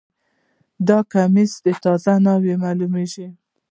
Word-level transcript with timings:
دا 0.87 0.97
کمیس 1.13 1.51
د 1.65 1.67
تازه 1.83 2.13
ناوې 2.25 2.55
معلومیږي 2.63 3.27